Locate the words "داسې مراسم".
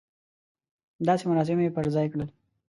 1.07-1.57